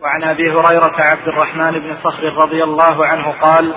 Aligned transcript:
وعن 0.00 0.24
أبي 0.24 0.50
هريرة 0.50 0.94
عبد 0.98 1.28
الرحمن 1.28 1.70
بن 1.70 1.96
صخر 2.04 2.34
رضي 2.42 2.64
الله 2.64 3.06
عنه 3.06 3.34
قال 3.42 3.74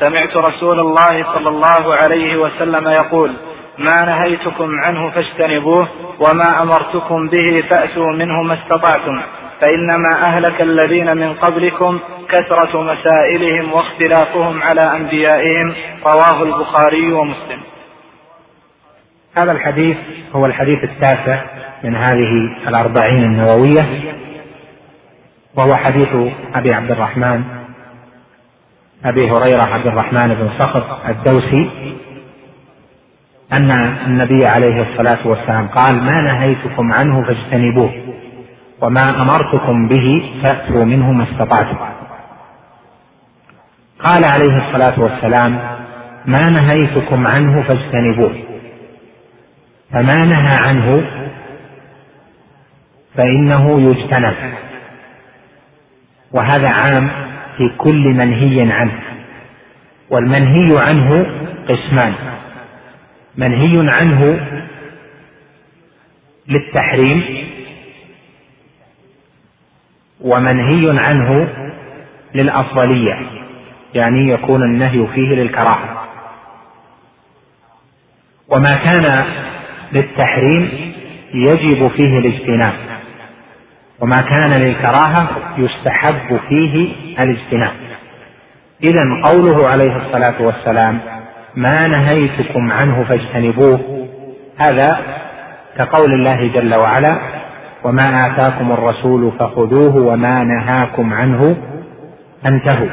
سمعت 0.00 0.36
رسول 0.36 0.80
الله 0.80 1.34
صلى 1.34 1.48
الله 1.48 1.94
عليه 1.94 2.36
وسلم 2.36 2.88
يقول 2.88 3.36
ما 3.78 4.04
نهيتكم 4.04 4.80
عنه 4.80 5.10
فاجتنبوه 5.10 5.88
وما 6.20 6.62
أمرتكم 6.62 7.28
به 7.28 7.64
فأتوا 7.70 8.12
منه 8.12 8.42
ما 8.42 8.54
استطعتم 8.54 9.22
فإنما 9.60 10.22
أهلك 10.22 10.60
الذين 10.60 11.16
من 11.16 11.34
قبلكم 11.34 11.98
كثرة 12.28 12.82
مسائلهم 12.82 13.72
واختلافهم 13.72 14.62
على 14.62 14.80
أنبيائهم. 14.96 15.74
رواه 16.06 16.42
البخاري 16.42 17.12
ومسلم. 17.12 17.60
هذا 19.38 19.52
الحديث 19.52 19.96
هو 20.32 20.46
الحديث 20.46 20.84
التاسع 20.84 21.44
من 21.84 21.96
هذه 21.96 22.58
الأربعين 22.68 23.24
النووية 23.24 24.12
وهو 25.56 25.74
حديث 25.74 26.08
أبي 26.54 26.74
عبد 26.74 26.90
الرحمن 26.90 27.44
أبي 29.04 29.30
هريرة 29.30 29.62
عبد 29.62 29.86
الرحمن 29.86 30.34
بن 30.34 30.50
صخر 30.58 30.98
الدوسي 31.08 31.70
أن 33.52 33.70
النبي 34.06 34.46
عليه 34.46 34.82
الصلاة 34.82 35.26
والسلام 35.26 35.68
قال 35.68 36.02
ما 36.04 36.20
نهيتكم 36.20 36.92
عنه 36.92 37.22
فاجتنبوه 37.22 37.92
وما 38.80 39.22
أمرتكم 39.22 39.88
به 39.88 40.32
فأتوا 40.42 40.84
منه 40.84 41.12
ما 41.12 41.24
استطعتم. 41.32 41.78
قال 43.98 44.24
عليه 44.24 44.68
الصلاة 44.68 45.00
والسلام 45.00 45.58
ما 46.26 46.50
نهيتكم 46.50 47.26
عنه 47.26 47.62
فاجتنبوه 47.62 48.36
فما 49.92 50.24
نهى 50.24 50.56
عنه 50.56 51.04
فإنه 53.16 53.80
يجتنب. 53.80 54.34
وهذا 56.32 56.68
عام 56.68 57.10
في 57.56 57.68
كل 57.78 58.08
منهي 58.08 58.72
عنه. 58.72 59.00
والمنهي 60.10 60.80
عنه 60.88 61.26
قسمان. 61.68 62.14
منهي 63.36 63.90
عنه 63.90 64.40
للتحريم 66.48 67.24
ومنهي 70.20 70.98
عنه 70.98 71.48
للأفضلية 72.34 73.18
يعني 73.94 74.28
يكون 74.30 74.62
النهي 74.62 75.06
فيه 75.14 75.34
للكراهة. 75.34 76.08
وما 78.48 78.70
كان 78.70 79.24
للتحريم 79.92 80.92
يجب 81.34 81.88
فيه 81.88 82.18
الاجتناب. 82.18 82.91
وما 84.02 84.22
كان 84.22 84.50
للكراهة 84.62 85.28
يستحب 85.58 86.40
فيه 86.48 86.94
الاجتناب. 87.18 87.72
إذا 88.82 89.02
قوله 89.24 89.68
عليه 89.68 89.96
الصلاة 89.96 90.42
والسلام 90.42 91.00
ما 91.56 91.86
نهيتكم 91.86 92.72
عنه 92.72 93.04
فاجتنبوه. 93.04 94.08
هذا 94.58 94.98
كقول 95.78 96.12
الله 96.12 96.52
جل 96.52 96.74
وعلا 96.74 97.18
وما 97.84 98.26
آتاكم 98.26 98.72
الرسول 98.72 99.32
فخذوه 99.38 99.96
وما 99.96 100.44
نهاكم 100.44 101.14
عنه 101.14 101.56
فانتهوا. 102.44 102.88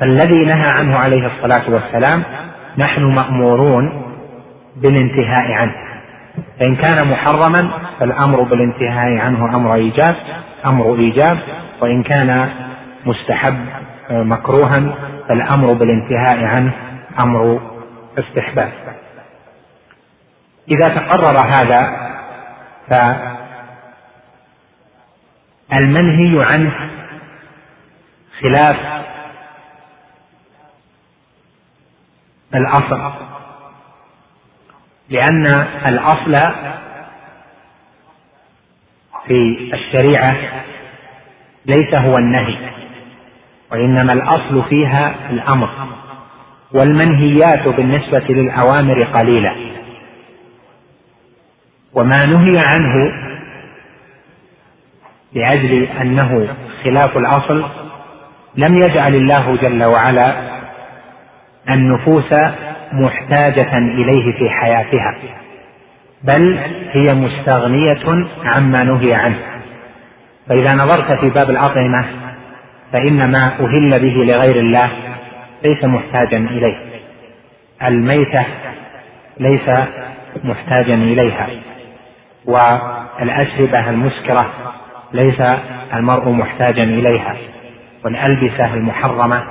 فالذي 0.00 0.44
نهى 0.44 0.70
عنه 0.70 0.98
عليه 0.98 1.26
الصلاة 1.26 1.70
والسلام 1.70 2.22
نحن 2.78 3.02
مأمورون 3.02 4.02
بالانتهاء 4.76 5.52
عنه. 5.52 5.91
فإن 6.60 6.76
كان 6.76 7.08
محرما 7.08 7.70
فالأمر 8.00 8.42
بالانتهاء 8.42 9.18
عنه 9.18 9.56
أمر 9.56 9.74
إيجاب 9.74 10.16
أمر 10.66 10.94
إيجاب 10.94 11.38
وإن 11.80 12.02
كان 12.02 12.50
مستحب 13.06 13.66
آه، 14.10 14.22
مكروها 14.22 14.94
فالأمر 15.28 15.72
بالانتهاء 15.72 16.44
عنه 16.44 16.72
أمر 17.18 17.60
استحباب. 18.18 18.72
إذا 20.68 20.88
تقرر 20.88 21.38
هذا 21.38 22.12
فالمنهي 25.70 26.44
عنه 26.44 26.90
خلاف 28.40 28.76
الأصل. 32.54 33.31
لأن 35.12 35.46
الأصل 35.86 36.54
في 39.26 39.70
الشريعة 39.74 40.36
ليس 41.66 41.94
هو 41.94 42.18
النهي 42.18 42.56
وإنما 43.72 44.12
الأصل 44.12 44.64
فيها 44.68 45.14
الأمر 45.30 45.70
والمنهيات 46.74 47.68
بالنسبة 47.68 48.24
للأوامر 48.28 49.02
قليلة. 49.02 49.56
وما 51.94 52.26
نهي 52.26 52.58
عنه 52.58 52.94
لأجل 55.32 55.82
أنه 56.00 56.56
خلاف 56.84 57.16
الأصل 57.16 57.64
لم 58.56 58.72
يجعل 58.76 59.14
الله 59.14 59.56
جل 59.56 59.84
وعلا 59.84 60.52
النفوس 61.70 62.32
محتاجة 62.92 63.78
إليه 63.78 64.38
في 64.38 64.50
حياتها 64.50 65.14
بل 66.24 66.58
هي 66.92 67.14
مستغنية 67.14 68.26
عما 68.44 68.82
نهي 68.82 69.14
عنه. 69.14 69.38
فإذا 70.48 70.74
نظرت 70.74 71.12
في 71.20 71.30
باب 71.30 71.50
الأطعمة 71.50 72.04
فإن 72.92 73.30
ما 73.30 73.46
أهل 73.46 73.90
به 73.90 74.32
لغير 74.32 74.56
الله 74.56 74.90
ليس 75.64 75.84
محتاجا 75.84 76.36
إليه. 76.36 76.76
الميتة 77.82 78.44
ليس 79.40 79.70
محتاجا 80.44 80.94
إليها 80.94 81.48
والأشربة 82.46 83.90
المسكرة 83.90 84.52
ليس 85.12 85.42
المرء 85.94 86.28
محتاجا 86.28 86.84
إليها 86.84 87.36
والألبسة 88.04 88.74
المحرمة 88.74 89.42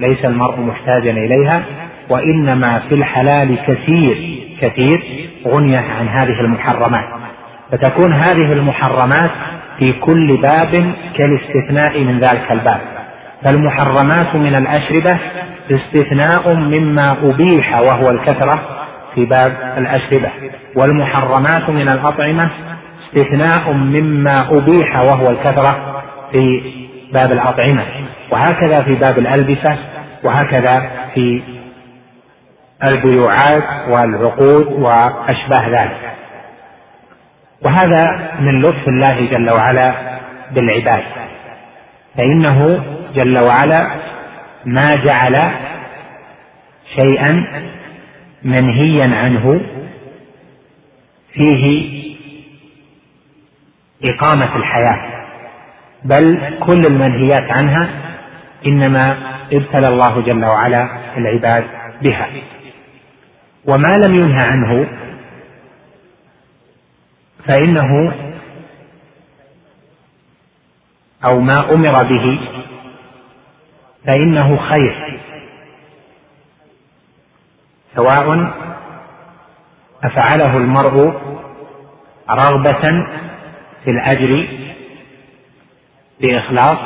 ليس 0.00 0.24
المرء 0.24 0.60
محتاجا 0.60 1.10
إليها 1.10 1.62
وإنما 2.10 2.78
في 2.88 2.94
الحلال 2.94 3.58
كثير 3.66 4.38
كثير 4.60 5.28
غنية 5.46 5.78
عن 5.98 6.08
هذه 6.08 6.40
المحرمات. 6.40 7.04
فتكون 7.72 8.12
هذه 8.12 8.52
المحرمات 8.52 9.30
في 9.78 9.92
كل 9.92 10.36
باب 10.36 10.92
كالاستثناء 11.18 12.04
من 12.04 12.18
ذلك 12.18 12.52
الباب. 12.52 12.80
فالمحرمات 13.44 14.34
من 14.34 14.54
الأشربة 14.54 15.18
استثناء 15.70 16.54
مما 16.54 17.16
أبيح 17.22 17.78
وهو 17.80 18.10
الكثرة 18.10 18.62
في 19.14 19.24
باب 19.24 19.74
الأشربة. 19.78 20.30
والمحرمات 20.76 21.70
من 21.70 21.88
الأطعمة 21.88 22.50
استثناء 23.06 23.72
مما 23.72 24.48
أبيح 24.50 25.00
وهو 25.00 25.30
الكثرة 25.30 26.02
في 26.32 26.62
باب 27.12 27.32
الأطعمة. 27.32 27.84
وهكذا 28.30 28.82
في 28.82 28.94
باب 28.94 29.18
الألبسة 29.18 29.76
وهكذا 30.24 30.90
في 31.14 31.42
البيوعات 32.84 33.88
والعقود 33.88 34.66
وأشباه 34.66 35.68
ذلك. 35.68 36.12
وهذا 37.62 38.30
من 38.40 38.62
لطف 38.62 38.88
الله 38.88 39.30
جل 39.30 39.50
وعلا 39.50 40.18
بالعباد. 40.50 41.02
فإنه 42.16 42.84
جل 43.14 43.38
وعلا 43.38 43.86
ما 44.64 44.96
جعل 44.96 45.50
شيئا 46.94 47.46
منهيا 48.42 49.16
عنه 49.16 49.60
فيه 51.32 51.96
إقامة 54.04 54.56
الحياة. 54.56 54.98
بل 56.04 56.56
كل 56.60 56.86
المنهيات 56.86 57.52
عنها 57.52 57.88
إنما 58.66 59.16
ابتلى 59.52 59.88
الله 59.88 60.20
جل 60.20 60.44
وعلا 60.44 60.88
العباد 61.16 61.64
بها. 62.02 62.28
وما 63.68 63.96
لم 64.06 64.14
ينهى 64.14 64.40
عنه 64.44 64.88
فإنه 67.46 68.14
أو 71.24 71.40
ما 71.40 71.72
أمر 71.72 72.02
به 72.02 72.40
فإنه 74.06 74.56
خير. 74.56 75.20
سواء 77.96 78.54
أفعله 80.04 80.56
المرء 80.56 81.20
رغبة 82.30 83.06
في 83.84 83.90
الأجر 83.90 84.48
بإخلاص 86.20 86.78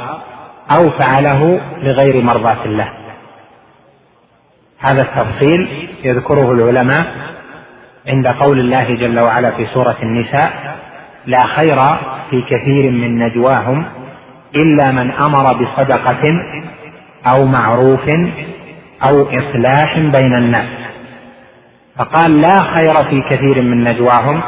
أو 0.77 0.91
فعله 0.91 1.61
لغير 1.83 2.23
مرضاة 2.23 2.65
الله. 2.65 2.93
هذا 4.79 5.03
التفصيل. 5.03 5.80
يذكره 6.05 6.53
العلماء 6.53 7.07
عند 8.09 8.29
قول 8.29 8.61
الله 8.61 8.95
جل 8.95 9.21
وعلا 9.21 9.51
في 9.51 9.67
سورة 9.75 9.97
النساء 10.03 10.77
لا 11.27 11.47
خير 11.47 11.79
في 12.31 12.43
كثير 12.51 12.91
من 12.91 13.19
نجواهم 13.19 13.85
إلا 14.57 14.93
من 14.93 15.11
أمر 15.11 15.53
بصدقة 15.53 16.33
أو 17.33 17.47
معروف 17.47 18.09
أو 19.09 19.23
إصلاح 19.23 19.99
بين 19.99 20.35
الناس. 20.35 20.69
فقال 21.99 22.41
لا 22.41 22.57
خير 22.75 22.95
في 22.95 23.23
كثير 23.31 23.63
من 23.63 23.85
نجواهم 23.85 24.41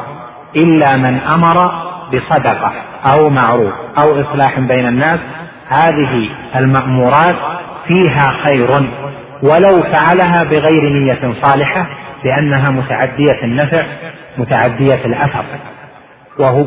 إلا 0.57 0.97
من 0.97 1.19
أمر 1.19 1.73
بصدقة 2.13 2.73
أو 3.13 3.31
معروف 3.31 3.73
أو 3.99 4.21
إصلاح 4.21 4.59
بين 4.59 4.87
الناس. 4.89 5.21
هذه 5.69 6.29
المأمورات 6.57 7.37
فيها 7.89 8.33
خير. 8.47 8.91
ولو 9.43 9.83
فعلها 9.83 10.45
بغير 10.45 10.89
نية 10.89 11.35
صالحة 11.43 11.87
لأنها 12.25 12.71
متعدية 12.71 13.43
النفع 13.43 13.87
متعدية 14.39 15.05
الأثر. 15.05 15.45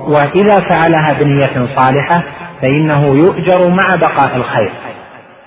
وإذا 0.07 0.60
فعلها 0.60 1.13
بنية 1.19 1.75
صالحة 1.75 2.24
فإنه 2.62 3.06
يؤجر 3.06 3.68
مع 3.69 3.95
بقاء 3.95 4.36
الخير. 4.36 4.72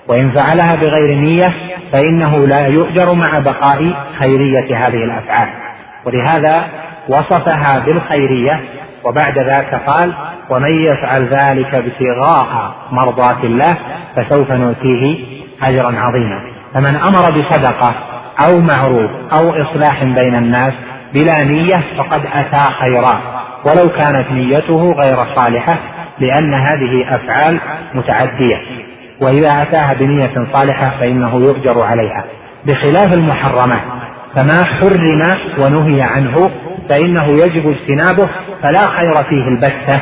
وإن 0.07 0.31
فعلها 0.31 0.75
بغير 0.75 1.15
نية 1.15 1.53
فإنه 1.91 2.47
لا 2.47 2.67
يؤجر 2.67 3.15
مع 3.15 3.39
بقاء 3.39 3.93
خيرية 4.19 4.77
هذه 4.77 5.03
الأفعال. 5.03 5.49
ولهذا 6.05 6.63
وصفها 7.09 7.79
بالخيرية 7.85 8.61
وبعد 9.03 9.39
ذاك 9.39 9.75
قال 9.75 10.13
ومن 10.49 10.83
يفعل 10.83 11.27
ذلك 11.27 11.73
ابتغاء 11.75 12.75
مرضات 12.91 13.43
الله 13.43 13.77
فسوف 14.15 14.51
نؤتيه 14.51 15.25
أجرا 15.63 15.99
عظيما. 15.99 16.58
فمن 16.73 16.95
أمر 16.95 17.31
بصدقة 17.31 17.95
أو 18.45 18.59
معروف 18.61 19.11
أو 19.33 19.61
إصلاح 19.61 20.03
بين 20.03 20.35
الناس 20.35 20.73
بلا 21.13 21.43
نية 21.43 21.83
فقد 21.97 22.21
أتى 22.33 22.61
خيرا. 22.79 23.21
ولو 23.65 23.89
كانت 23.89 24.31
نيته 24.31 24.91
غير 24.91 25.17
صالحة 25.35 25.77
لأن 26.19 26.53
هذه 26.53 27.15
أفعال 27.15 27.59
متعدية. 27.93 28.57
وإذا 29.21 29.61
أتاها 29.61 29.93
بنية 29.93 30.47
صالحة 30.53 30.99
فإنه 30.99 31.35
يؤجر 31.35 31.85
عليها. 31.85 32.23
بخلاف 32.65 33.13
المحرمات 33.13 33.81
فما 34.35 34.63
حرم 34.63 35.21
ونهي 35.59 36.01
عنه 36.01 36.51
فإنه 36.89 37.25
يجب 37.31 37.67
اجتنابه 37.69 38.29
فلا 38.63 38.87
خير 38.87 39.15
فيه 39.15 39.47
البتة 39.47 40.01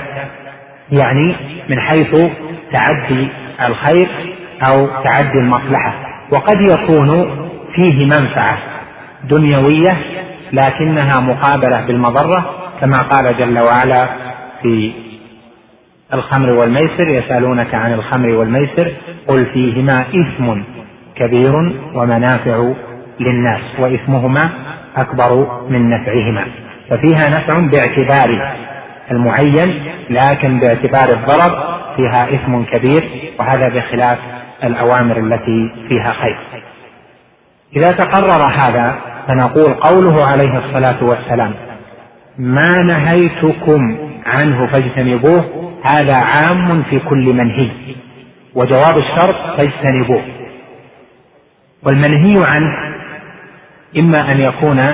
يعني 0.91 1.35
من 1.69 1.79
حيث 1.79 2.25
تعدي 2.71 3.27
الخير 3.67 4.35
أو 4.69 4.87
تعدي 5.03 5.39
المصلحة. 5.39 5.93
وقد 6.31 6.61
يكون 6.61 7.37
فيه 7.75 8.05
منفعة 8.05 8.57
دنيوية 9.23 9.97
لكنها 10.53 11.19
مقابلة 11.19 11.85
بالمضرة 11.87 12.49
كما 12.81 13.01
قال 13.01 13.37
جل 13.37 13.63
وعلا 13.63 14.09
في 14.61 14.91
الخمر 16.13 16.49
والميسر 16.49 17.07
يسألونك 17.09 17.75
عن 17.75 17.93
الخمر 17.93 18.29
والميسر 18.29 18.91
قل 19.27 19.45
فيهما 19.45 20.01
إثم 20.01 20.61
كبير 21.15 21.53
ومنافع 21.95 22.73
للناس 23.19 23.61
وإثمهما 23.79 24.49
أكبر 24.97 25.61
من 25.69 25.89
نفعهما. 25.89 26.45
ففيها 26.89 27.29
نفع 27.29 27.59
باعتبار 27.59 28.55
المعين 29.11 29.83
لكن 30.09 30.59
باعتبار 30.59 31.09
الضرر 31.09 31.79
فيها 31.95 32.35
إثم 32.35 32.63
كبير 32.63 33.31
وهذا 33.39 33.69
بخلاف 33.69 34.17
الأوامر 34.63 35.17
التي 35.17 35.71
فيها 35.89 36.13
خير. 36.13 36.37
إذا 37.75 37.91
تقرر 37.91 38.43
هذا 38.43 38.95
فنقول 39.27 39.73
قوله 39.73 40.25
عليه 40.25 40.57
الصلاة 40.57 41.03
والسلام 41.03 41.53
ما 42.37 42.83
نهيتكم 42.83 43.97
عنه 44.25 44.67
فاجتنبوه 44.67 45.71
هذا 45.83 46.15
عام 46.15 46.83
في 46.83 46.99
كل 46.99 47.33
منهي 47.33 47.71
وجواب 48.55 48.97
الشرط 48.97 49.57
فاجتنبوه. 49.57 50.21
والمنهي 51.83 52.45
عنه 52.45 52.97
إما 53.97 54.31
أن 54.31 54.39
يكون 54.39 54.93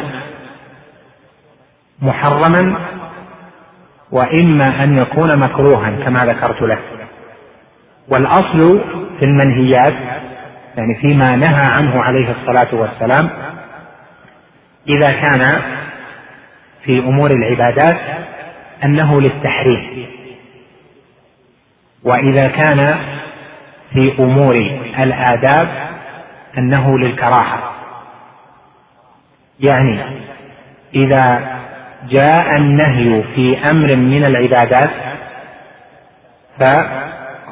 محرما 2.01 2.75
وإما 4.11 4.83
أن 4.83 4.97
يكون 4.97 5.39
مكروها 5.39 5.91
كما 6.05 6.25
ذكرت 6.25 6.61
لك. 6.61 6.92
والأصل 8.07 8.81
في 9.19 9.25
المنهيات 9.25 9.93
يعني 10.77 10.95
فيما 11.01 11.35
نهى 11.35 11.65
عنه 11.71 12.01
عليه 12.03 12.31
الصلاة 12.31 12.75
والسلام 12.75 13.29
إذا 14.87 15.11
كان 15.11 15.61
في 16.85 16.99
أمور 16.99 17.31
العبادات 17.31 17.99
أنه 18.83 19.21
للتحريم. 19.21 20.07
وإذا 22.03 22.47
كان 22.47 22.95
في 23.93 24.13
أمور 24.19 24.55
الآداب 24.99 25.69
أنه 26.57 26.99
للكراهة. 26.99 27.73
يعني 29.59 30.03
إذا 30.95 31.53
جاء 32.09 32.57
النهي 32.57 33.23
في 33.35 33.69
أمر 33.69 33.95
من 33.95 34.25
العبادات 34.25 34.91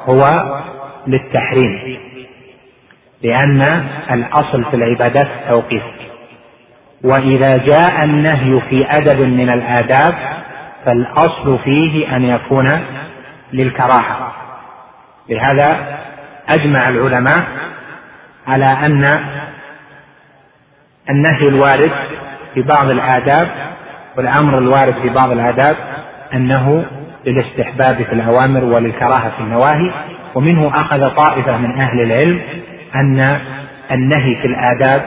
فهو 0.06 0.52
للتحريم 1.06 1.98
لأن 3.22 3.62
الأصل 4.10 4.64
في 4.64 4.76
العبادات 4.76 5.26
التوقيف 5.26 5.82
وإذا 7.04 7.56
جاء 7.56 8.04
النهي 8.04 8.60
في 8.60 8.86
أدب 8.90 9.20
من 9.20 9.50
الآداب 9.50 10.14
فالأصل 10.84 11.58
فيه 11.64 12.16
أن 12.16 12.24
يكون 12.24 12.80
للكراهة. 13.52 14.32
لهذا 15.28 15.98
أجمع 16.48 16.88
العلماء 16.88 17.44
على 18.46 18.64
أن 18.66 19.20
النهي 21.10 21.48
الوارد 21.48 21.92
في 22.54 22.62
بعض 22.62 22.90
الآداب 22.90 23.48
والأمر 24.16 24.58
الوارد 24.58 24.94
في 25.02 25.08
بعض 25.08 25.30
الآداب 25.30 25.76
أنه 26.34 26.86
للاستحباب 27.26 27.96
في 27.96 28.12
الأوامر 28.12 28.64
وللكراهة 28.64 29.30
في 29.36 29.40
النواهي 29.40 29.92
ومنه 30.34 30.68
أخذ 30.68 31.14
طائفة 31.14 31.56
من 31.56 31.80
أهل 31.80 32.00
العلم 32.00 32.40
أن 32.94 33.40
النهي 33.90 34.36
في 34.36 34.46
الآداب 34.46 35.02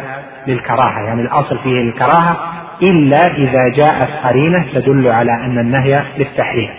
للكراهة 0.47 0.99
يعني 0.99 1.21
الأصل 1.21 1.59
فيه 1.63 1.81
الكراهة 1.81 2.37
إلا 2.81 3.27
إذا 3.27 3.69
جاءت 3.75 4.27
قرينة 4.27 4.65
تدل 4.73 5.07
على 5.07 5.33
أن 5.33 5.59
النهي 5.59 6.03
للتحريم. 6.17 6.69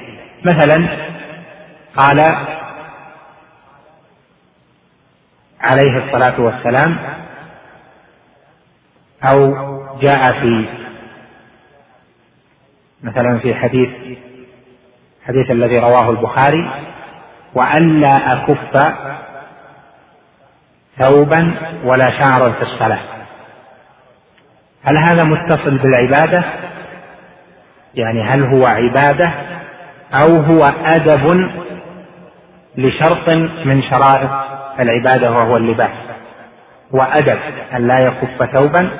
مثلا 0.44 0.88
قال 1.96 2.20
عليه 5.61 6.04
الصلاة 6.04 6.40
والسلام 6.40 6.96
أو 9.22 9.54
جاء 10.00 10.32
في 10.32 10.64
مثلا 13.02 13.38
في 13.38 13.54
حديث 13.54 13.88
حديث 15.28 15.50
الذي 15.50 15.78
رواه 15.78 16.11
البخاري 16.11 16.71
وألا 17.54 18.33
أكف 18.33 18.95
ثوبا 20.99 21.54
ولا 21.85 22.11
شعرا 22.11 22.52
في 22.52 22.62
الصلاة. 22.62 23.00
هل 24.85 24.99
هذا 24.99 25.25
متصل 25.25 25.78
بالعبادة؟ 25.78 26.45
يعني 27.95 28.23
هل 28.23 28.42
هو 28.42 28.66
عبادة 28.66 29.33
أو 30.14 30.37
هو 30.37 30.73
أدب 30.85 31.50
لشرط 32.76 33.28
من 33.64 33.83
شرائط 33.83 34.30
العبادة 34.80 35.30
وهو 35.30 35.56
اللباس؟ 35.56 35.90
وأدب 36.90 37.38
أن 37.76 37.87
لا 37.87 37.99
يكف 37.99 38.50
ثوبا 38.52 38.90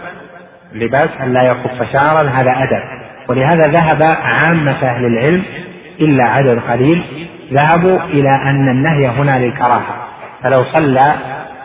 لباس 0.73 1.09
أن 1.21 1.33
لا 1.33 1.51
يكف 1.51 1.93
شعرا 1.93 2.29
هذا 2.29 2.51
أدب. 2.51 2.83
ولهذا 3.29 3.67
ذهب 3.67 4.03
عامة 4.03 4.83
أهل 4.83 5.05
العلم 5.05 5.66
إلا 6.01 6.25
عدد 6.25 6.59
قليل 6.71 7.29
ذهبوا 7.53 7.99
إلى 8.05 8.31
أن 8.31 8.69
النهي 8.69 9.09
هنا 9.09 9.39
للكراهة. 9.39 9.97
فلو 10.43 10.59
صلى 10.75 11.15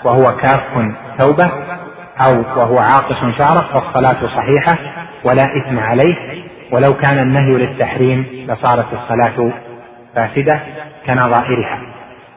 وهو 0.04 0.24
كاف 0.24 0.62
ثوبه 1.18 1.50
أو 2.22 2.44
وهو 2.58 2.80
عاقص 2.80 3.38
شعره 3.38 3.70
فالصلاة 3.74 4.36
صحيحة 4.36 4.78
ولا 5.24 5.44
إثم 5.44 5.80
عليه. 5.80 6.16
ولو 6.72 6.94
كان 6.94 7.20
النهي 7.20 7.52
للتحريم 7.52 8.26
لصارت 8.48 8.86
الصلاة 8.94 9.52
فاسدة 10.16 10.60
كنظائرها. 11.06 11.80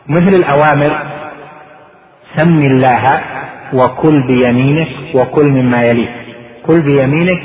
مثل 0.09 0.29
الأوامر 0.29 0.93
سم 2.37 2.63
الله 2.63 3.21
وكل 3.73 4.27
بيمينك 4.27 4.89
وكل 5.15 5.53
مما 5.53 5.83
يليك. 5.83 6.11
كل 6.67 6.83
بيمينك 6.83 7.43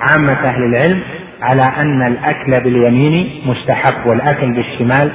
عامة 0.00 0.32
أهل 0.32 0.62
العلم 0.64 1.02
على 1.42 1.62
أن 1.62 2.02
الأكل 2.02 2.60
باليمين 2.60 3.30
مستحب 3.46 4.06
والأكل 4.06 4.52
بالشمال 4.52 5.12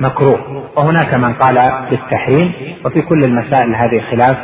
مكروه. 0.00 0.64
وهناك 0.76 1.14
من 1.14 1.32
قال 1.32 1.72
بالتحريم 1.90 2.52
وفي 2.84 3.02
كل 3.02 3.24
المسائل 3.24 3.74
هذه 3.74 4.00
خلاف 4.10 4.36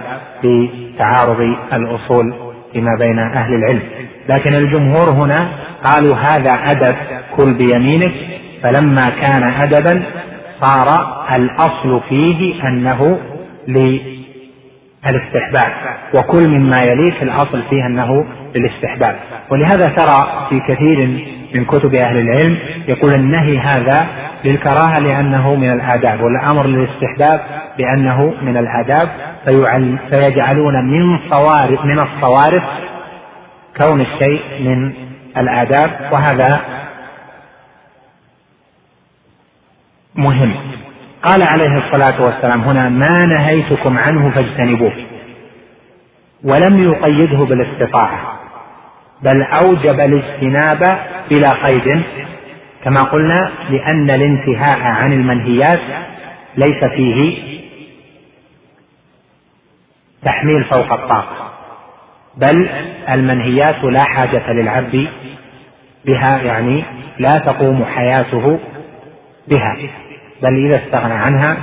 في 0.43 0.69
تعارض 0.99 1.41
الأصول 1.73 2.35
فيما 2.73 2.97
بين 2.99 3.19
أهل 3.19 3.55
العلم. 3.55 3.83
لكن 4.29 4.55
الجمهور 4.55 5.11
هنا 5.11 5.49
قالوا 5.85 6.17
هذا 6.17 6.53
أدب 6.71 6.95
كل 7.37 7.55
بيمينك 7.55 8.13
فلما 8.63 9.11
كان 9.11 9.43
أدبا 9.43 10.03
صار 10.61 10.89
الأصل 11.37 12.01
فيه 12.09 12.69
أنه 12.69 13.19
للاستحباب. 13.69 15.73
وكل 16.15 16.49
مما 16.49 16.83
يليه 16.83 17.23
الأصل 17.23 17.63
فيه 17.71 17.87
أنه 17.87 18.25
للاستحباب 18.55 19.17
ولهذا 19.51 19.89
ترى 19.89 20.47
في 20.51 20.61
كثير 20.61 20.99
من 21.55 21.65
كتب 21.65 21.95
أهل 21.95 22.17
العلم 22.17 22.59
يقول 22.89 23.15
النهي 23.15 23.59
هذا 23.59 24.07
للكراهة 24.45 24.99
لأنه 24.99 25.55
من 25.55 25.73
الآداب 25.73 26.21
والأمر 26.21 26.67
للاستحباب 26.67 27.41
لأنه 27.79 28.35
من 28.43 28.57
الآداب. 28.57 29.09
فيجعلون 30.11 30.85
من 30.85 31.19
صوارف 31.31 31.85
من 31.85 31.99
الصوارف 31.99 32.63
كون 33.77 34.01
الشيء 34.01 34.43
من 34.61 34.93
الآداب. 35.37 35.91
وهذا 36.13 36.61
مهم. 40.15 40.55
قال 41.23 41.43
عليه 41.43 41.79
الصلاة 41.79 42.23
والسلام 42.23 42.61
هنا 42.61 42.89
ما 42.89 43.27
نهيتكم 43.27 43.99
عنه 43.99 44.31
فاجتنبوه. 44.31 44.93
ولم 46.45 46.85
يقيده 46.85 47.45
بالاستطاعة. 47.45 48.34
بل 49.25 49.43
أوجب 49.43 50.01
الاجتناب 50.01 50.99
بلا 51.31 51.51
قيد. 51.51 52.03
كما 52.85 53.03
قلنا 53.03 53.51
لأن 53.71 54.11
الانتهاء 54.11 54.81
عن 54.81 55.13
المنهيات 55.13 55.81
ليس 56.57 56.85
فيه 56.85 57.39
تحميل 60.25 60.65
فوق 60.65 60.93
الطاقة 60.93 61.51
بل 62.37 62.69
المنهيات 63.11 63.85
لا 63.85 64.05
حاجة 64.05 64.53
للعبد 64.53 65.09
بها 66.05 66.43
يعني 66.43 66.85
لا 67.19 67.39
تقوم 67.39 67.85
حياته 67.85 68.59
بها 69.49 69.77
بل 70.43 70.67
إذا 70.67 70.85
استغنى 70.85 71.15
عنها 71.15 71.57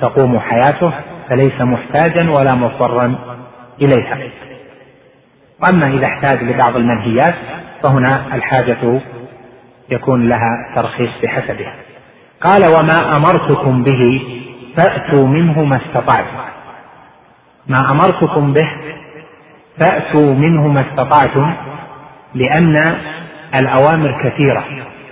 تقوم 0.00 0.38
حياته 0.38 0.92
فليس 1.28 1.60
محتاجا 1.60 2.30
ولا 2.30 2.54
مضطرا 2.54 3.14
إليها. 3.82 4.18
وأما 5.62 5.86
إذا 5.86 6.06
احتاج 6.06 6.42
لبعض 6.42 6.76
المنهيات 6.76 7.34
فهنا 7.82 8.34
الحاجة 8.34 9.00
يكون 9.90 10.28
لها 10.28 10.72
ترخيص 10.74 11.10
بحسبها. 11.22 11.74
قال 12.42 12.66
وما 12.66 13.16
أمرتكم 13.16 13.82
به 13.82 14.22
فأتوا 14.76 15.26
منه 15.26 15.64
ما 15.64 15.76
استطعتم. 15.76 16.36
ما 17.66 17.90
أمرتكم 17.90 18.52
به 18.52 18.68
فأتوا 19.78 20.34
منه 20.34 20.68
ما 20.68 20.80
استطعتم 20.80 21.54
لأن 22.34 22.94
الأوامر 23.54 24.20
كثيرة 24.22 24.64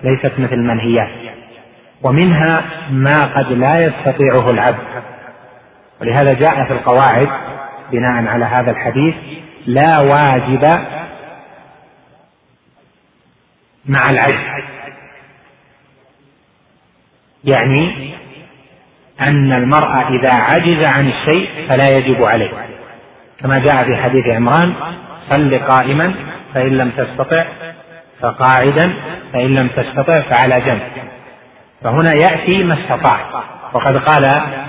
ليست 0.04 0.32
مثل 0.38 0.52
المنهيات. 0.52 1.08
ومنها 2.02 2.62
ما 2.90 3.24
قد 3.24 3.52
لا 3.52 3.86
يستطيعه 3.86 4.50
العبد. 4.50 5.02
ولهذا 6.00 6.32
جاء 6.32 6.64
في 6.64 6.72
القواعد 6.72 7.28
بناء 7.92 8.26
على 8.26 8.44
هذا 8.44 8.70
الحديث 8.70 9.14
لا 9.66 10.00
واجب 10.00 10.64
مع 13.86 14.10
العجز 14.10 14.64
يعني 17.44 18.14
أن 19.20 19.52
المرأة 19.52 20.08
إذا 20.08 20.34
عجز 20.34 20.82
عن 20.82 21.08
الشيء 21.08 21.48
فلا 21.68 21.88
يجب 21.88 22.22
عليه. 22.22 22.50
كما 23.40 23.58
جاء 23.58 23.84
في 23.84 23.96
حديث 23.96 24.26
عمران 24.26 24.74
صل 25.30 25.58
قائما 25.58 26.14
فإن 26.54 26.78
لم 26.78 26.90
تستطع 26.90 27.46
فقاعدا 28.20 28.94
فإن 29.32 29.54
لم 29.54 29.68
تستطع 29.68 30.20
فعلى 30.20 30.60
جنب. 30.60 30.82
فهنا 31.82 32.12
يأتي 32.12 32.62
ما 32.62 32.74
استطاع. 32.74 33.44
وقد 33.72 33.96
قال 33.96 34.22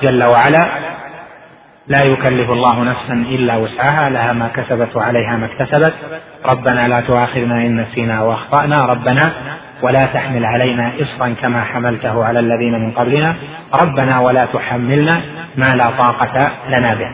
جل 0.04 0.24
وعلا 0.24 0.87
لا 1.88 2.03
يكلف 2.03 2.51
الله 2.51 2.84
نفسا 2.84 3.13
إلا 3.13 3.56
وسعها 3.56 4.10
لها 4.10 4.34
ما 4.34 4.48
كسبت 4.48 4.96
وعليها 4.96 5.38
ما 5.38 5.46
اكتسبت. 5.46 5.94
ربنا 6.46 6.88
لا 6.88 7.01
تؤاخذنا 7.01 7.56
إن 7.56 7.82
نسينا 7.82 8.22
وأخطأنا. 8.22 8.86
ربنا 8.86 9.32
ولا 9.82 10.06
تحمل 10.06 10.46
علينا 10.46 10.91
إصرا 11.01 11.36
كما 11.41 11.62
حملته 11.63 12.25
على 12.25 12.39
الذين 12.39 12.74
من 12.74 12.91
قبلنا. 12.91 13.36
ربنا 13.82 14.20
ولا 14.20 14.46
تحملنا 14.46 15.22
ما 15.56 15.75
لا 15.75 15.86
طاقة 15.86 16.51
لنا 16.70 16.94
به. 16.94 17.10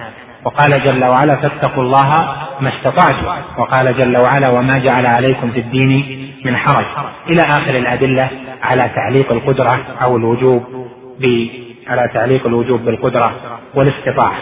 وقال 0.46 0.84
جل 0.84 1.06
وعلا 1.06 1.36
فاتقوا 1.36 1.84
الله 1.84 2.36
ما 2.62 2.70
استطعتم. 2.70 3.28
وقال 3.58 3.98
جل 3.98 4.18
وعلا 4.18 4.52
وما 4.52 4.78
جعل 4.78 5.06
عليكم 5.06 5.52
في 5.52 5.60
الدين 5.60 6.34
من 6.46 6.58
حرج. 6.58 6.86
إلى 7.30 7.42
آخر 7.42 7.78
الأدلة 7.78 8.30
على 8.64 8.90
تعليق 8.96 9.32
القدرة 9.32 9.80
أو 10.04 10.18
الوجوب 10.18 10.64
على 11.90 12.10
تعليق 12.14 12.48
الوجوب 12.48 12.86
بالقدرة. 12.86 13.53
والاستطاعة. 13.76 14.36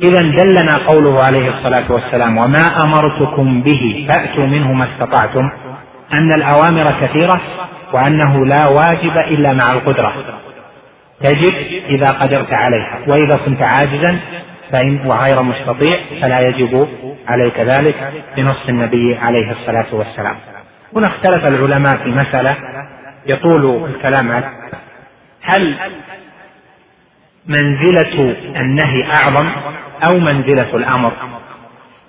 إذا 0.00 0.20
دلنا 0.20 0.76
قوله 0.76 1.22
عليه 1.22 1.58
الصلاة 1.58 1.92
والسلام 1.92 2.38
وما 2.38 2.82
أمرتكم 2.82 3.62
به 3.62 4.06
فأتوا 4.08 4.46
منه 4.46 4.72
ما 4.72 4.84
استطعتم 4.84 5.50
أن 6.12 6.32
الأوامر 6.32 6.94
كثيرة 7.00 7.40
وأنه 7.92 8.46
لا 8.46 8.66
واجب 8.66 9.16
إلا 9.16 9.52
مع 9.52 9.72
القدرة. 9.72 10.12
تجب 11.20 11.54
إذا 11.88 12.10
قدرت 12.10 12.52
عليها 12.52 12.98
وإذا 13.08 13.36
كنت 13.44 13.62
عاجزا 13.62 14.18
فإن 14.72 15.06
وغير 15.06 15.42
مستطيع 15.42 15.98
فلا 16.20 16.40
يجب 16.40 16.88
عليك 17.28 17.60
ذلك 17.60 18.24
بنص 18.36 18.68
النبي 18.68 19.16
عليه 19.16 19.50
الصلاة 19.50 19.94
والسلام. 19.94 20.36
هنا 20.96 21.06
اختلف 21.06 21.46
العلماء 21.46 21.96
في 21.96 22.08
مسألة 22.10 22.56
يطول 23.26 23.90
الكلام 23.90 24.30
عنه 24.30 24.50
هل 25.42 25.76
منزلة 27.46 28.36
النهي 28.56 29.04
أعظم 29.12 29.50
أو 30.08 30.18
منزلة 30.18 30.76
الأمر. 30.76 31.12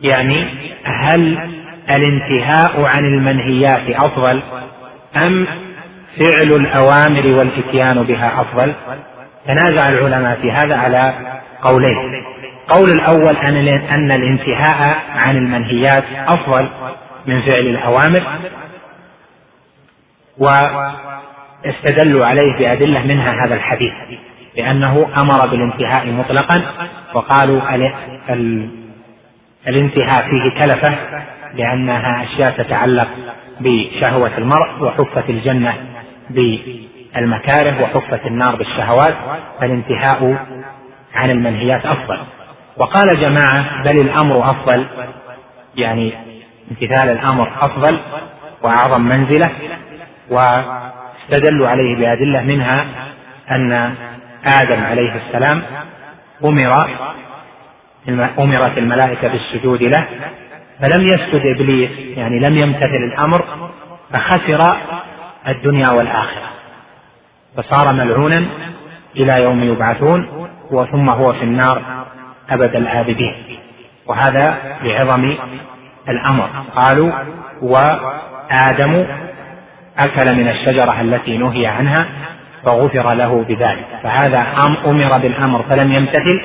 يعني 0.01 0.47
هل 0.83 1.49
الانتهاء 1.97 2.85
عن 2.85 3.05
المنهيات 3.05 3.89
أفضل 3.89 4.41
أم 5.15 5.47
فعل 6.19 6.51
الأوامر 6.51 7.37
والإتيان 7.37 8.03
بها 8.03 8.41
أفضل؟ 8.41 8.73
تنازع 9.47 9.89
العلماء 9.89 10.39
في 10.41 10.51
هذا 10.51 10.75
على 10.75 11.13
قولين. 11.61 12.23
قول 12.67 12.89
الأول 12.91 13.37
أن 13.91 14.11
الانتهاء 14.11 15.03
عن 15.15 15.37
المنهيات 15.37 16.03
أفضل 16.27 16.69
من 17.27 17.41
فعل 17.41 17.67
الأوامر 17.67 18.23
واستدلوا 21.65 22.25
عليه 22.25 22.57
بأدلة 22.59 23.03
منها 23.05 23.45
هذا 23.45 23.55
الحديث. 23.55 23.93
لأنه 24.57 25.07
أمر 25.17 25.48
بالانتهاء 25.48 26.12
مطلقا 26.12 26.62
وقالوا 27.13 27.62
الانتهاء 29.67 30.29
فيه 30.29 30.62
تلفة 30.62 30.95
لأنها 31.53 32.24
أشياء 32.24 32.51
تتعلق 32.51 33.07
بشهوة 33.60 34.38
المرء 34.38 34.83
وحفت 34.83 35.29
الجنة 35.29 35.74
بالمكاره 36.29 37.81
وحفت 37.83 38.25
النار 38.25 38.55
بالشهوات 38.55 39.15
فالانتهاء 39.60 40.45
عن 41.15 41.29
المنهيات 41.29 41.86
أفضل. 41.86 42.19
وقال 42.77 43.19
جماعة 43.19 43.83
بل 43.83 44.00
الأمر 44.00 44.51
أفضل 44.51 44.86
يعني 45.75 46.13
امتثال 46.72 47.10
الأمر 47.10 47.51
أفضل 47.62 48.00
وأعظم 48.63 49.01
منزلة 49.01 49.50
واستدلوا 50.29 51.67
عليه 51.67 51.95
بأدلة 51.95 52.41
منها 52.41 52.86
أن 53.51 53.95
آدم 54.45 54.83
عليه 54.83 55.21
السلام 55.27 55.63
أمر 56.43 56.89
أمرت 58.39 58.77
الملائكة 58.77 59.27
بالسجود 59.27 59.83
له 59.83 60.07
فلم 60.79 61.07
يسجد 61.07 61.41
إبليس 61.55 62.17
يعني 62.17 62.39
لم 62.39 62.57
يمتثل 62.57 63.12
الأمر 63.13 63.69
فخسر 64.13 64.77
الدنيا 65.47 65.89
والآخرة. 65.89 66.50
فصار 67.57 67.93
ملعونا 67.93 68.45
إلى 69.15 69.43
يوم 69.43 69.63
يبعثون 69.63 70.47
ثم 70.91 71.09
هو 71.09 71.33
في 71.33 71.43
النار 71.43 72.05
أبد 72.50 72.75
الآبدين. 72.75 73.35
وهذا 74.07 74.77
لعظم 74.83 75.35
الأمر. 76.09 76.50
قالوا 76.75 77.12
وآدم 77.62 79.05
أكل 79.97 80.35
من 80.35 80.50
الشجرة 80.50 81.01
التي 81.01 81.38
نهي 81.38 81.67
عنها 81.67 82.05
فغفر 82.65 83.13
له 83.13 83.46
بذلك. 83.48 83.86
فهذا 84.03 84.46
أمر 84.86 85.17
بالأمر 85.17 85.63
فلم 85.70 85.91
يمتثل 85.91 86.41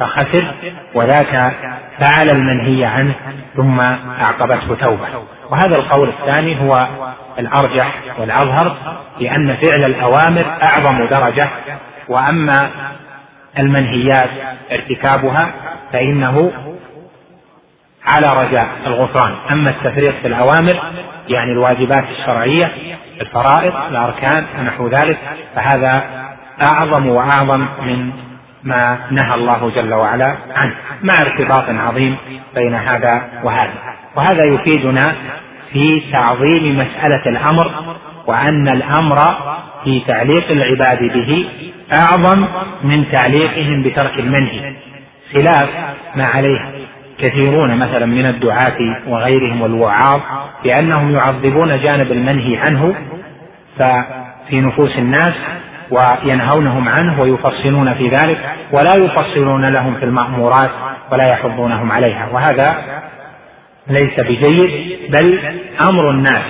فخسر 0.00 0.54
وذاك 0.94 1.52
فعل 2.00 2.30
المنهي 2.30 2.84
عنه 2.84 3.14
ثم 3.56 3.80
أعقبته 4.24 4.74
توبة. 4.74 5.08
وهذا 5.50 5.76
القول 5.76 6.08
الثاني 6.08 6.60
هو 6.60 6.88
الأرجح 7.38 7.94
والأظهر 8.18 8.76
لأن 9.20 9.56
فعل 9.56 9.84
الأوامر 9.84 10.46
أعظم 10.62 11.06
درجة. 11.06 11.50
وأما 12.08 12.70
المنهيات 13.58 14.30
ارتكابها 14.72 15.52
فإنه 15.92 16.52
على 18.06 18.26
رجاء 18.32 18.68
الغفران. 18.86 19.34
أما 19.52 19.70
التفريط 19.70 20.14
في 20.22 20.28
الأوامر 20.28 20.82
يعني 21.28 21.52
الواجبات 21.52 22.04
الشرعية 22.18 22.72
الفرائض 23.20 23.74
الأركان 23.90 24.44
ونحو 24.58 24.88
ذلك 24.88 25.18
فهذا 25.54 26.04
أعظم 26.62 27.06
وأعظم 27.06 27.66
من 27.82 28.10
ما 28.64 28.98
نهى 29.10 29.34
الله 29.34 29.70
جل 29.70 29.94
وعلا 29.94 30.36
عنه. 30.56 30.74
مع 31.02 31.14
ارتباط 31.20 31.64
عظيم 31.68 32.16
بين 32.54 32.74
هذا 32.74 33.28
وهذا. 33.44 33.72
وهذا 34.16 34.44
يفيدنا 34.44 35.14
في 35.72 36.02
تعظيم 36.12 36.78
مسألة 36.78 37.26
الأمر 37.26 37.96
وأن 38.26 38.68
الأمر 38.68 39.16
في 39.84 40.02
تعليق 40.06 40.50
العباد 40.50 40.98
به 40.98 41.46
أعظم 41.92 42.46
من 42.82 43.10
تعليقهم 43.12 43.82
بترك 43.82 44.18
المنهي 44.18 44.74
خلاف 45.34 45.68
ما 46.14 46.24
عليه 46.24 46.75
كثيرون 47.18 47.76
مثلا 47.76 48.06
من 48.06 48.26
الدعاة 48.26 48.78
وغيرهم 49.06 49.62
والوعاظ 49.62 50.20
بأنهم 50.64 51.14
يعظمون 51.14 51.80
جانب 51.82 52.12
المنهي 52.12 52.56
عنه 52.56 52.94
ففي 53.78 54.60
نفوس 54.60 54.96
الناس 54.98 55.34
وينهونهم 55.90 56.88
عنه 56.88 57.20
ويفصلون 57.20 57.94
في 57.94 58.08
ذلك 58.08 58.38
ولا 58.72 58.96
يفصلون 58.96 59.64
لهم 59.64 59.94
في 59.94 60.04
المأمورات 60.04 60.70
ولا 61.12 61.28
يحضونهم 61.28 61.92
عليها 61.92 62.28
وهذا 62.32 62.76
ليس 63.88 64.20
بجيد 64.20 64.70
بل 65.10 65.40
أمر 65.88 66.10
الناس 66.10 66.42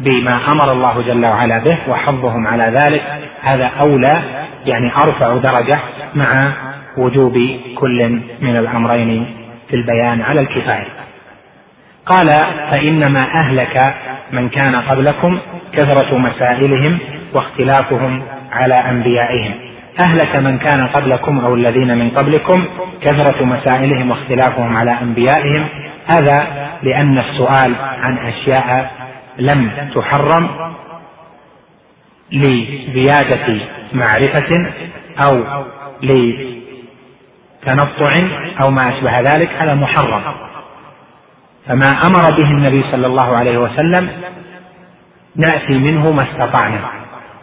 بما 0.00 0.40
أمر 0.52 0.72
الله 0.72 1.02
جل 1.02 1.26
وعلا 1.26 1.58
به 1.58 1.78
وحظهم 1.88 2.46
على 2.46 2.64
ذلك. 2.64 3.02
هذا 3.42 3.70
أولى 3.86 4.22
يعني 4.66 4.92
أرفع 4.96 5.36
درجة 5.36 5.78
مع 6.14 6.52
وجوب 6.96 7.38
كل 7.74 8.20
من 8.40 8.56
الأمرين 8.56 9.39
في 9.70 9.76
البيان 9.76 10.22
على 10.22 10.40
الكفاية. 10.40 10.86
قال 12.06 12.26
فإنما 12.70 13.20
أهلك 13.20 13.94
من 14.32 14.48
كان 14.48 14.76
قبلكم 14.76 15.38
كثرة 15.72 16.18
مسائلهم 16.18 16.98
واختلافهم 17.34 18.22
على 18.52 18.74
أنبيائهم. 18.74 19.54
أهلك 20.00 20.36
من 20.36 20.58
كان 20.58 20.86
قبلكم 20.86 21.38
أو 21.38 21.54
الذين 21.54 21.98
من 21.98 22.10
قبلكم 22.10 22.64
كثرة 23.02 23.44
مسائلهم 23.44 24.10
واختلافهم 24.10 24.76
على 24.76 24.90
أنبيائهم. 25.02 25.68
هذا 26.06 26.68
لأن 26.82 27.18
السؤال 27.18 27.74
عن 28.02 28.18
أشياء 28.18 28.90
لم 29.38 29.70
تحرم 29.94 30.48
لزيادة 32.32 33.60
معرفة 33.92 34.66
أو 35.18 35.44
لتنطع 37.62 38.22
أو 38.62 38.70
ما 38.70 38.88
أشبه 38.88 39.20
ذلك 39.20 39.48
هذا 39.58 39.74
محرم 39.74 40.22
فما 41.66 41.88
أمر 41.88 42.36
به 42.36 42.50
النبي 42.50 42.84
صلى 42.92 43.06
الله 43.06 43.36
عليه 43.36 43.58
وسلم 43.58 44.10
نأتي 45.36 45.78
منه 45.78 46.12
ما 46.12 46.22
استطعنا. 46.22 46.80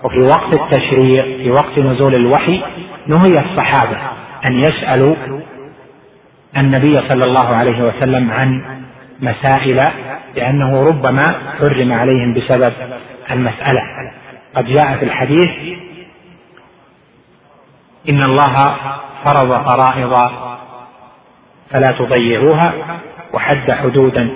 وفي 0.04 0.20
وقت 0.20 0.54
التشريع 0.54 1.24
في 1.24 1.52
وقت 1.52 1.80
نزول 1.80 2.16
الوحي 2.16 2.62
نهي 3.08 3.40
الصحابة 3.40 3.98
أن 4.46 4.60
يسألوا 4.60 5.16
النبي 6.58 7.02
صلى 7.10 7.26
الله 7.26 7.56
عليه 7.56 7.84
وسلم 7.84 8.32
عن 8.32 8.62
مسائل 9.20 9.92
لأنه 10.36 10.84
ربما 10.88 11.36
حرم 11.60 11.94
عليهم 11.94 12.34
بسبب 12.34 12.74
المسألة. 13.32 13.82
قد 14.56 14.66
جاء 14.66 14.98
في 14.98 15.06
الحديث 15.06 15.50
إن 18.10 18.24
الله 18.24 18.76
فرض 19.26 19.66
فرائض 19.66 20.32
فلا 21.72 21.92
تضيعوها 21.92 22.74
وحد 23.34 23.72
حدودا 23.72 24.30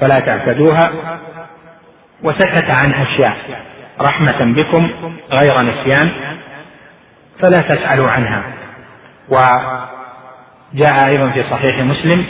فلا 0.00 0.20
تعتدوها 0.20 0.90
وسكت 2.22 2.70
عن 2.70 2.92
أشياء 2.92 3.36
رحمة 4.00 4.54
بكم 4.54 4.90
غير 5.32 5.62
نسيان 5.62 6.10
فلا 7.40 7.60
تسألوا 7.60 8.10
عنها. 8.10 8.42
وجاء 9.28 11.06
أيضا 11.06 11.30
في 11.30 11.42
صحيح 11.50 11.78
مسلم 11.78 12.24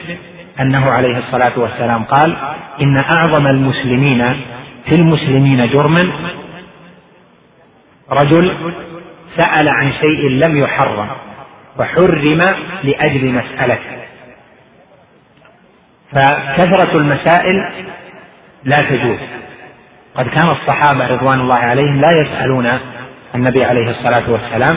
أنه 0.60 0.90
عليه 0.90 1.18
الصلاة 1.18 1.58
والسلام 1.58 2.04
قال 2.04 2.36
إن 2.80 2.96
أعظم 2.96 3.46
المسلمين 3.46 4.40
في 4.84 4.94
المسلمين 5.00 5.70
جرما 5.70 6.12
رجل 8.10 8.72
سأل 9.36 9.70
عن 9.70 9.92
شيء 9.92 10.28
لم 10.28 10.56
يحرم. 10.56 11.08
وحرم 11.78 12.42
لأجل 12.82 13.32
مسألة. 13.32 13.78
فكثرة 16.12 16.96
المسائل 16.96 17.68
لا 18.64 18.76
تجوز. 18.76 19.18
قد 20.16 20.28
كان 20.28 20.48
الصحابة 20.48 21.06
رضوان 21.06 21.40
الله 21.40 21.54
عليهم 21.54 22.00
لا 22.00 22.12
يسألون 22.12 22.78
النبي 23.34 23.64
عليه 23.64 23.90
الصلاة 23.90 24.30
والسلام 24.30 24.76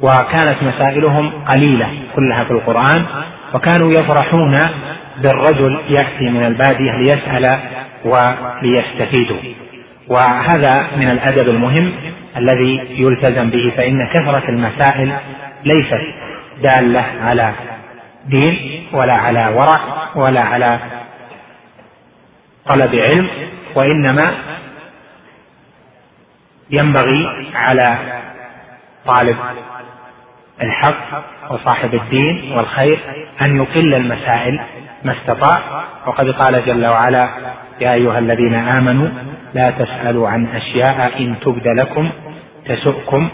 وكانت 0.00 0.62
مسائلهم 0.62 1.30
قليلة 1.48 1.88
كلها 2.16 2.44
في 2.44 2.50
القرآن 2.50 3.04
وكانوا 3.54 3.92
يفرحون 3.92 4.68
بالرجل 5.18 5.80
يأتي 5.88 6.30
من 6.30 6.46
البادية 6.46 6.92
ليسأل 6.92 7.58
وليستفيدوا 8.04 9.36
وهذا 10.08 10.86
من 10.96 11.10
الأدب 11.10 11.48
المهم 11.48 11.92
الذي 12.36 12.80
يلتزم 12.90 13.50
به 13.50 13.72
فإن 13.76 14.06
كثرة 14.06 14.42
المسائل 14.48 15.12
ليست 15.66 16.14
دالة 16.62 17.04
على 17.22 17.52
دين 18.26 18.86
ولا 18.92 19.12
على 19.12 19.48
ورع 19.54 19.80
ولا 20.14 20.40
على 20.40 20.78
طلب 22.66 22.94
علم 22.94 23.28
وإنما 23.76 24.34
ينبغي 26.70 27.50
على 27.54 27.98
طالب 29.06 29.36
الحق 30.62 31.24
وصاحب 31.50 31.94
الدين 31.94 32.52
والخير 32.52 32.98
أن 33.42 33.56
يقل 33.56 33.94
المسائل 33.94 34.60
ما 35.04 35.12
استطاع. 35.12 35.60
وقد 36.06 36.30
قال 36.30 36.66
جل 36.66 36.86
وعلا 36.86 37.28
يا 37.80 37.92
أيها 37.92 38.18
الذين 38.18 38.54
آمنوا 38.54 39.08
لا 39.54 39.70
تسألوا 39.70 40.28
عن 40.28 40.46
أشياء 40.46 41.18
إن 41.18 41.34
تبد 41.40 41.68
لكم 41.68 42.10
تسؤكم 42.66 43.28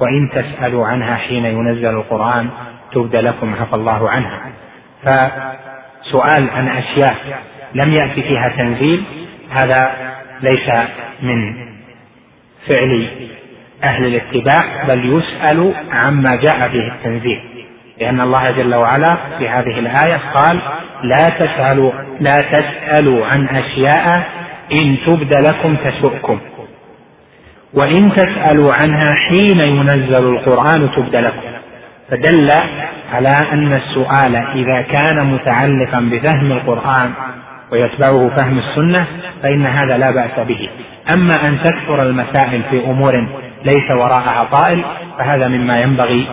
وإن 0.00 0.30
تسألوا 0.30 0.86
عنها 0.86 1.16
حين 1.16 1.44
ينزل 1.44 1.86
القرآن 1.86 2.48
تبد 2.92 3.16
لكم 3.16 3.54
عفى 3.60 3.74
الله 3.74 4.10
عنها. 4.10 4.40
فسؤال 5.02 6.50
عن 6.50 6.68
أشياء 6.68 7.16
لم 7.74 7.94
يأتي 7.94 8.22
فيها 8.22 8.48
تنزيل 8.48 9.04
هذا 9.50 9.90
ليس 10.42 10.68
من 11.22 11.54
فعل 12.68 13.08
أهل 13.84 14.06
الاتباع 14.06 14.84
بل 14.88 15.16
يسأل 15.18 15.74
عما 15.92 16.36
جاء 16.36 16.68
به 16.68 16.92
التنزيل. 16.94 17.40
لأن 18.00 18.20
الله 18.20 18.46
جل 18.46 18.74
وعلا 18.74 19.16
في 19.38 19.48
هذه 19.48 19.78
الآية 19.78 20.20
قال 20.34 20.60
لا 21.02 21.28
تسألوا 21.28 21.92
لا 22.20 22.32
تسألوا 22.32 23.26
عن 23.26 23.48
أشياء 23.48 24.28
إن 24.72 24.96
تبد 25.06 25.34
لكم 25.34 25.76
تسؤكم. 25.76 26.40
وإن 27.76 28.12
تسألوا 28.12 28.72
عنها 28.72 29.14
حين 29.14 29.60
ينزل 29.60 30.14
القرآن 30.14 30.90
تبد 30.96 31.16
لكم. 31.16 31.40
فدل 32.10 32.50
على 33.12 33.52
أن 33.52 33.72
السؤال 33.72 34.36
إذا 34.36 34.80
كان 34.80 35.26
متعلقا 35.26 36.00
بفهم 36.00 36.52
القرآن 36.52 37.12
ويتبعه 37.72 38.28
فهم 38.28 38.58
السنة 38.58 39.06
فإن 39.42 39.66
هذا 39.66 39.98
لا 39.98 40.10
بأس 40.10 40.46
به. 40.48 40.68
أما 41.12 41.48
أن 41.48 41.58
تكثر 41.64 42.02
المسائل 42.02 42.62
في 42.70 42.84
أمور 42.84 43.26
ليس 43.64 43.90
وراءها 43.90 44.48
طائل 44.52 44.84
فهذا 45.18 45.48
مما 45.48 45.80
ينبغي 45.80 46.26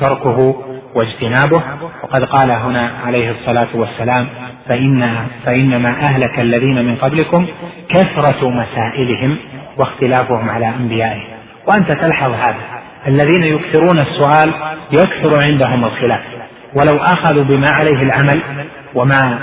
تركه 0.00 0.54
واجتنابه. 0.94 1.62
وقد 2.02 2.24
قال 2.24 2.50
هنا 2.50 2.90
عليه 3.06 3.30
الصلاة 3.30 3.68
والسلام 3.74 4.26
فإن 4.68 5.26
فإنما 5.44 5.88
أهلك 5.88 6.40
الذين 6.40 6.84
من 6.84 6.96
قبلكم 6.96 7.46
كثرة 7.88 8.50
مسائلهم 8.50 9.36
واختلافهم 9.80 10.50
على 10.50 10.68
أنبيائهم 10.68 11.24
وأنت 11.66 11.92
تلحظ 11.92 12.32
هذا. 12.32 12.82
الذين 13.06 13.42
يكثرون 13.42 13.98
السؤال 13.98 14.52
يكثر 14.92 15.44
عندهم 15.44 15.84
الخلاف. 15.84 16.20
ولو 16.74 16.96
أخذوا 16.96 17.44
بما 17.44 17.68
عليه 17.68 18.02
العمل 18.02 18.40
وما 18.94 19.38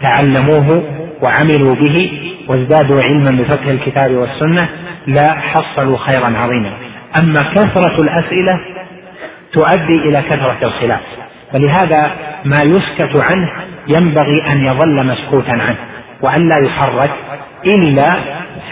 تعلموه 0.00 0.82
وعملوا 1.22 1.74
به 1.74 2.12
وازدادوا 2.48 2.98
علما 3.02 3.30
بفقه 3.30 3.70
الكتاب 3.70 4.10
والسنة 4.14 4.68
لا 5.06 5.34
حصلوا 5.40 5.98
خيرا 5.98 6.38
عظيما. 6.38 6.72
أما 7.20 7.42
كثرة 7.42 8.02
الأسئلة 8.02 8.60
تؤدي 9.52 10.08
إلى 10.08 10.22
كثرة 10.22 10.58
الخلاف. 10.62 11.00
فلهذا 11.52 12.10
ما 12.44 12.62
يسكت 12.62 13.22
عنه 13.22 13.52
ينبغي 13.88 14.52
أن 14.52 14.64
يظل 14.64 15.06
مسكوتا 15.06 15.50
عنه 15.50 15.76
وأن 16.22 16.48
لا 16.48 16.66
يحرك 16.66 17.10
إلا 17.66 18.16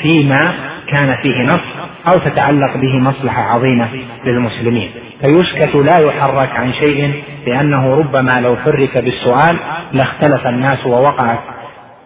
فيما 0.02 0.69
كان 0.90 1.16
فيه 1.22 1.42
نص 1.42 1.61
أو 2.09 2.18
تتعلق 2.18 2.76
به 2.76 2.98
مصلحة 2.98 3.42
عظيمة 3.42 3.88
للمسلمين. 4.24 4.90
فيسكت 5.20 5.74
لا 5.74 5.98
يحرك 5.98 6.57
عن 6.57 6.72
شيء 6.72 7.22
لأنه 7.46 7.94
ربما 7.94 8.40
لو 8.40 8.57
حرك 8.57 8.98
بالسؤال 8.98 9.57
لاختلف 9.92 10.46
الناس 10.46 10.87
ووقعت 10.87 11.38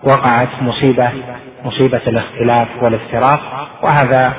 وقعت 0.02 0.48
مصيبة 0.62 1.08
مصيبة 1.64 2.00
الاختلاف 2.06 2.68
والافتراق. 2.82 3.68
وهذا 3.82 4.32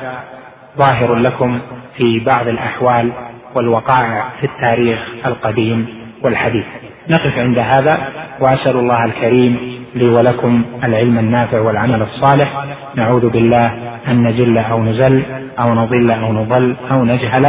ظاهر 0.77 1.15
لكم 1.15 1.59
في 1.97 2.19
بعض 2.19 2.47
الأحوال 2.47 3.11
والوقائع 3.55 4.25
في 4.39 4.45
التاريخ 4.45 4.99
القديم 5.25 5.87
والحديث. 6.21 6.65
نقف 7.09 7.37
عند 7.37 7.59
هذا 7.59 8.07
وأسأل 8.39 8.75
الله 8.75 9.05
الكريم 9.05 9.84
لي 9.95 10.09
ولكم 10.09 10.65
العلم 10.83 11.19
النافع 11.19 11.59
والعمل 11.59 12.01
الصالح. 12.01 12.65
نعوذ 12.95 13.29
بالله 13.29 13.65
أن 14.07 14.23
نجل 14.23 14.57
أو 14.57 14.83
نزل 14.83 15.23
أو 15.59 15.73
نضل 15.73 16.11
أو 16.11 16.33
نضل 16.33 16.75
أو 16.91 17.05
نجهل 17.05 17.45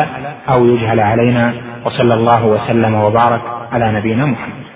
أو 0.48 0.66
يجهل 0.66 1.00
علينا. 1.00 1.54
وصلى 1.84 2.14
الله 2.14 2.46
وسلم 2.46 2.94
وبارك 2.94 3.42
على 3.72 3.92
نبينا 3.92 4.26
محمد. 4.26 4.66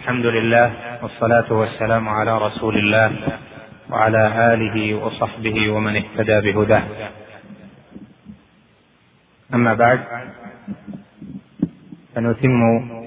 الحمد 0.00 0.26
لله 0.26 0.72
والصلاة 1.02 1.52
والسلام 1.52 2.08
على 2.08 2.38
رسول 2.38 2.78
الله 2.78 3.12
وعلى 3.90 4.54
آله 4.54 4.94
وصحبه 4.94 5.70
ومن 5.70 5.96
اهتدى 5.96 6.52
بهداه. 6.52 6.82
أما 9.54 9.74
بعد 9.74 10.00
فنتم 12.14 12.99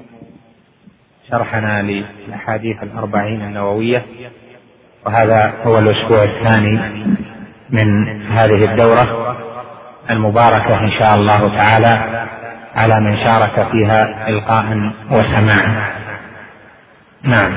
شرحنا 1.33 1.81
للأحاديث 1.81 2.83
الأربعين 2.83 3.41
النووية 3.41 4.05
وهذا 5.05 5.53
هو 5.63 5.79
الأسبوع 5.79 6.23
الثاني 6.23 6.79
من 7.69 8.21
هذه 8.31 8.71
الدورة 8.71 9.35
المباركة 10.09 10.79
إن 10.79 10.91
شاء 10.91 11.15
الله 11.15 11.57
تعالى 11.57 12.25
على 12.75 12.99
من 12.99 13.17
شارك 13.17 13.67
فيها 13.71 14.29
إلقاء 14.29 14.91
وسماعا 15.11 15.93
نعم. 17.23 17.51